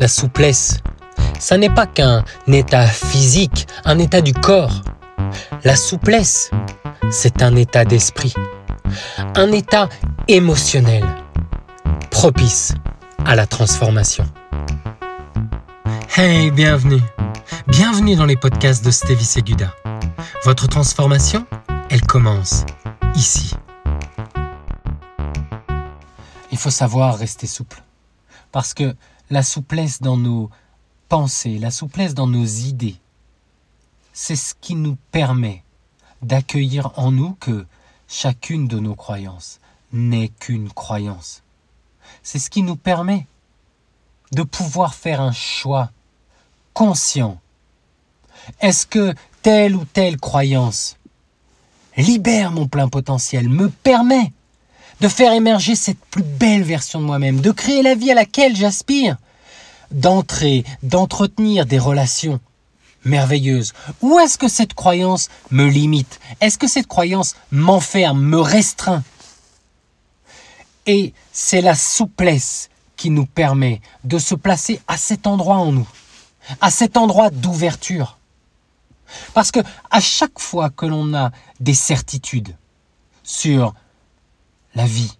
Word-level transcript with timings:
la 0.00 0.08
souplesse, 0.08 0.78
ça 1.38 1.56
n'est 1.56 1.70
pas 1.70 1.86
qu'un 1.86 2.24
état 2.46 2.86
physique, 2.86 3.66
un 3.84 3.98
état 3.98 4.20
du 4.20 4.34
corps. 4.34 4.82
La 5.64 5.76
souplesse, 5.76 6.50
c'est 7.10 7.42
un 7.42 7.56
état 7.56 7.84
d'esprit, 7.84 8.34
un 9.34 9.52
état 9.52 9.88
émotionnel, 10.28 11.04
propice 12.10 12.74
à 13.24 13.34
la 13.34 13.46
transformation. 13.46 14.24
Hey, 16.16 16.50
bienvenue. 16.50 17.02
Bienvenue 17.66 18.16
dans 18.16 18.26
les 18.26 18.36
podcasts 18.36 18.84
de 18.84 18.90
Stevie 18.90 19.24
Seguda. 19.24 19.74
Votre 20.44 20.68
transformation, 20.68 21.46
elle 21.90 22.02
commence 22.02 22.64
ici. 23.14 23.54
Il 26.52 26.58
faut 26.58 26.70
savoir 26.70 27.18
rester 27.18 27.46
souple. 27.46 27.82
Parce 28.52 28.72
que 28.72 28.94
la 29.30 29.42
souplesse 29.42 30.00
dans 30.00 30.16
nos 30.16 30.50
pensées, 31.08 31.58
la 31.58 31.70
souplesse 31.70 32.14
dans 32.14 32.26
nos 32.26 32.44
idées, 32.44 32.96
c'est 34.12 34.36
ce 34.36 34.54
qui 34.60 34.74
nous 34.74 34.96
permet 35.12 35.62
d'accueillir 36.22 36.92
en 36.96 37.12
nous 37.12 37.34
que 37.34 37.66
chacune 38.08 38.68
de 38.68 38.78
nos 38.78 38.94
croyances 38.94 39.60
n'est 39.92 40.28
qu'une 40.28 40.70
croyance. 40.70 41.42
C'est 42.22 42.38
ce 42.38 42.50
qui 42.50 42.62
nous 42.62 42.76
permet 42.76 43.26
de 44.32 44.42
pouvoir 44.42 44.94
faire 44.94 45.20
un 45.20 45.32
choix 45.32 45.90
conscient. 46.72 47.40
Est-ce 48.60 48.86
que 48.86 49.14
telle 49.42 49.76
ou 49.76 49.84
telle 49.84 50.18
croyance 50.18 50.96
libère 51.96 52.50
mon 52.52 52.68
plein 52.68 52.88
potentiel, 52.88 53.48
me 53.48 53.68
permet 53.68 54.32
de 55.00 55.08
faire 55.08 55.32
émerger 55.32 55.74
cette 55.74 55.98
plus 56.10 56.22
belle 56.22 56.62
version 56.62 57.00
de 57.00 57.04
moi-même, 57.04 57.40
de 57.40 57.50
créer 57.50 57.82
la 57.82 57.94
vie 57.94 58.10
à 58.10 58.14
laquelle 58.14 58.56
j'aspire, 58.56 59.16
d'entrer, 59.90 60.64
d'entretenir 60.82 61.66
des 61.66 61.78
relations 61.78 62.40
merveilleuses. 63.04 63.72
Ou 64.02 64.18
est-ce 64.18 64.38
que 64.38 64.48
cette 64.48 64.74
croyance 64.74 65.28
me 65.50 65.66
limite? 65.66 66.20
Est-ce 66.40 66.58
que 66.58 66.66
cette 66.66 66.86
croyance 66.86 67.36
m'enferme, 67.50 68.20
me 68.20 68.40
restreint? 68.40 69.04
Et 70.86 71.12
c'est 71.32 71.60
la 71.60 71.74
souplesse 71.74 72.70
qui 72.96 73.10
nous 73.10 73.26
permet 73.26 73.80
de 74.04 74.18
se 74.18 74.34
placer 74.34 74.80
à 74.88 74.96
cet 74.96 75.26
endroit 75.26 75.56
en 75.56 75.72
nous, 75.72 75.88
à 76.60 76.70
cet 76.70 76.96
endroit 76.96 77.30
d'ouverture. 77.30 78.18
Parce 79.34 79.50
que 79.50 79.60
à 79.90 80.00
chaque 80.00 80.38
fois 80.38 80.70
que 80.70 80.86
l'on 80.86 81.14
a 81.14 81.30
des 81.60 81.74
certitudes 81.74 82.56
sur 83.22 83.74
la 84.76 84.86
vie, 84.86 85.12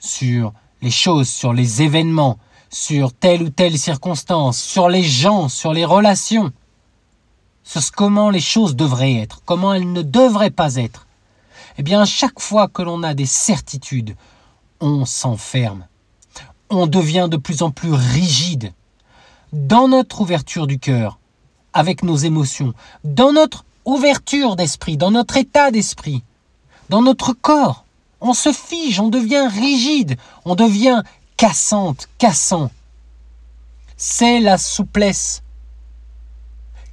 sur 0.00 0.52
les 0.82 0.90
choses, 0.90 1.28
sur 1.28 1.52
les 1.52 1.80
événements, 1.80 2.38
sur 2.70 3.12
telle 3.12 3.44
ou 3.44 3.50
telle 3.50 3.78
circonstance, 3.78 4.58
sur 4.58 4.88
les 4.88 5.04
gens, 5.04 5.48
sur 5.48 5.72
les 5.72 5.84
relations, 5.84 6.52
sur 7.62 7.82
comment 7.92 8.30
les 8.30 8.40
choses 8.40 8.74
devraient 8.74 9.14
être, 9.14 9.42
comment 9.44 9.72
elles 9.72 9.92
ne 9.92 10.02
devraient 10.02 10.50
pas 10.50 10.74
être. 10.74 11.06
Eh 11.78 11.84
bien, 11.84 12.02
à 12.02 12.04
chaque 12.04 12.40
fois 12.40 12.66
que 12.66 12.82
l'on 12.82 13.04
a 13.04 13.14
des 13.14 13.26
certitudes, 13.26 14.16
on 14.80 15.04
s'enferme. 15.04 15.86
On 16.68 16.88
devient 16.88 17.28
de 17.30 17.36
plus 17.36 17.62
en 17.62 17.70
plus 17.70 17.92
rigide. 17.92 18.72
Dans 19.52 19.86
notre 19.86 20.20
ouverture 20.20 20.66
du 20.66 20.80
cœur, 20.80 21.20
avec 21.72 22.02
nos 22.02 22.16
émotions, 22.16 22.74
dans 23.04 23.32
notre 23.32 23.64
ouverture 23.84 24.56
d'esprit, 24.56 24.96
dans 24.96 25.12
notre 25.12 25.36
état 25.36 25.70
d'esprit, 25.70 26.24
dans 26.88 27.02
notre 27.02 27.32
corps, 27.32 27.85
on 28.20 28.34
se 28.34 28.52
fige, 28.52 29.00
on 29.00 29.08
devient 29.08 29.48
rigide, 29.48 30.16
on 30.44 30.54
devient 30.54 31.02
cassante, 31.36 32.08
cassant. 32.18 32.70
C'est 33.96 34.40
la 34.40 34.58
souplesse 34.58 35.42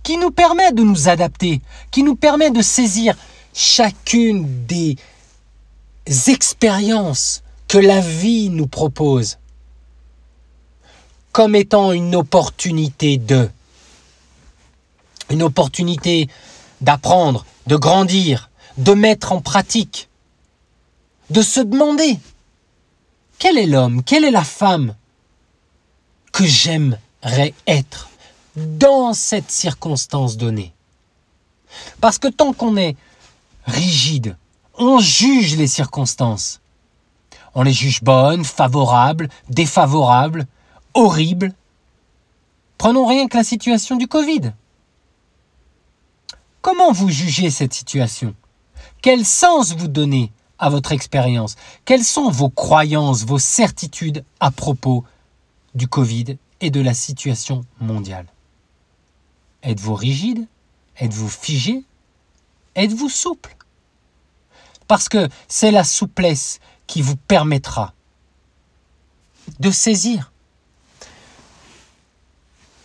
qui 0.04 0.18
nous 0.18 0.32
permet 0.32 0.72
de 0.72 0.84
nous 0.84 1.08
adapter, 1.08 1.62
qui 1.92 2.04
nous 2.04 2.16
permet 2.16 2.52
de 2.52 2.62
saisir 2.62 3.16
chacune 3.54 4.66
des 4.66 4.98
expériences 6.28 7.44
que 7.68 7.78
la 7.78 8.02
vie 8.02 8.50
nous 8.50 8.68
propose 8.68 9.38
comme 11.34 11.56
étant 11.56 11.92
une 11.92 12.16
opportunité 12.16 13.18
de, 13.18 13.50
une 15.32 15.42
opportunité 15.42 16.30
d'apprendre, 16.80 17.46
de 17.66 17.76
grandir, 17.76 18.52
de 18.78 18.94
mettre 18.94 19.32
en 19.32 19.42
pratique, 19.42 20.10
de 21.30 21.42
se 21.42 21.60
demander 21.60 22.20
quel 23.40 23.58
est 23.58 23.66
l'homme, 23.66 24.04
quelle 24.04 24.24
est 24.24 24.32
la 24.32 24.44
femme 24.44 24.96
que 26.32 26.46
j'aimerais 26.46 27.54
être 27.68 28.10
dans 28.56 29.14
cette 29.14 29.52
circonstance 29.52 30.38
donnée? 30.38 30.74
Parce 32.00 32.20
que 32.20 32.28
tant 32.28 32.54
qu'on 32.54 32.78
est 32.78 32.96
rigide, 33.66 34.38
on 34.76 35.00
juge 35.00 35.56
les 35.58 35.68
circonstances. 35.68 36.62
On 37.56 37.64
les 37.64 37.74
juge 37.74 38.02
bonnes, 38.02 38.44
favorables, 38.44 39.30
défavorables, 39.50 40.46
horribles. 40.94 41.54
Prenons 42.78 43.06
rien 43.06 43.28
que 43.28 43.38
la 43.38 43.44
situation 43.44 43.96
du 43.96 44.08
Covid. 44.08 44.54
Comment 46.62 46.92
vous 46.92 47.10
jugez 47.10 47.50
cette 47.50 47.74
situation? 47.74 48.34
Quel 49.02 49.26
sens 49.26 49.76
vous 49.76 49.88
donnez 49.88 50.32
votre 50.70 50.92
expérience. 50.92 51.56
Quelles 51.86 52.04
sont 52.04 52.30
vos 52.30 52.50
croyances, 52.50 53.26
vos 53.26 53.40
certitudes 53.40 54.24
à 54.40 54.52
propos 54.52 55.04
du 55.76 55.88
Covid 55.88 56.38
et 56.62 56.70
de 56.70 56.82
la 56.82 56.94
situation 56.94 57.66
mondiale? 57.80 58.28
Êtes-vous 59.64 59.96
rigide? 59.96 60.48
Êtes-vous 60.98 61.30
figé? 61.30 61.84
Êtes-vous 62.76 63.10
souple? 63.10 63.56
Parce 64.88 65.10
que 65.10 65.30
c'est 65.48 65.72
la 65.72 65.84
souplesse 65.84 66.60
qui 66.88 67.02
vous 67.02 67.16
permettra 67.16 67.94
de 69.60 69.72
saisir 69.72 70.32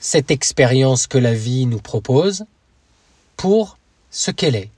cette 0.00 0.30
expérience 0.30 1.06
que 1.06 1.18
la 1.18 1.34
vie 1.34 1.66
nous 1.66 1.80
propose 1.80 2.46
pour 3.36 3.76
ce 4.10 4.30
qu'elle 4.30 4.54
est, 4.54 4.70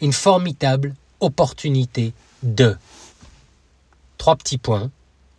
une 0.00 0.12
formidable 0.12 0.94
opportunité 1.20 2.12
de. 2.42 2.76
Trois 4.18 4.36
petits 4.36 4.58
points, 4.58 4.90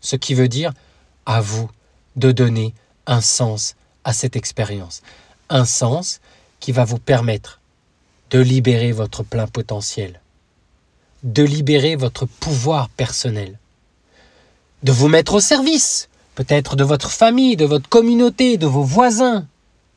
ce 0.02 0.16
qui 0.16 0.34
veut 0.34 0.48
dire 0.48 0.74
à 1.26 1.42
vous 1.42 1.70
de 2.16 2.32
donner 2.32 2.74
un 3.08 3.22
sens 3.22 3.76
à 4.04 4.14
cette 4.14 4.36
expérience. 4.36 5.02
Un 5.50 5.66
sens 5.66 6.22
qui 6.60 6.72
va 6.72 6.86
vous 6.86 7.00
permettre 7.00 7.60
de 8.30 8.40
libérer 8.40 8.92
votre 8.92 9.24
plein 9.24 9.48
potentiel, 9.48 10.20
de 11.24 11.44
libérer 11.44 11.96
votre 11.96 12.26
pouvoir 12.26 12.90
personnel, 12.90 13.58
de 14.84 14.92
vous 14.92 15.08
mettre 15.08 15.36
au 15.36 15.40
service, 15.40 16.10
peut-être 16.36 16.76
de 16.76 16.84
votre 16.84 17.12
famille, 17.12 17.56
de 17.56 17.66
votre 17.66 17.90
communauté, 17.90 18.58
de 18.58 18.68
vos 18.68 18.84
voisins, 18.84 19.48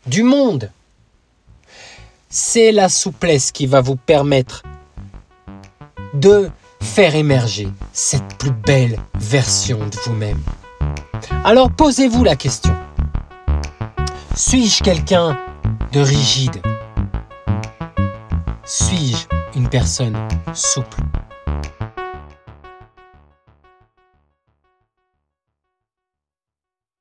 du 0.06 0.22
monde. 0.22 0.70
C'est 2.30 2.72
la 2.72 2.88
souplesse 2.88 3.52
qui 3.52 3.66
va 3.66 3.80
vous 3.80 3.96
permettre 3.96 4.62
de 6.18 6.50
faire 6.80 7.14
émerger 7.14 7.68
cette 7.92 8.36
plus 8.38 8.50
belle 8.50 8.98
version 9.18 9.78
de 9.78 9.96
vous-même. 10.04 10.40
Alors 11.44 11.70
posez-vous 11.70 12.24
la 12.24 12.36
question. 12.36 12.74
Suis-je 14.34 14.82
quelqu'un 14.82 15.38
de 15.92 16.00
rigide? 16.00 16.60
Suis-je 18.64 19.26
une 19.56 19.68
personne 19.68 20.16
souple? 20.54 20.98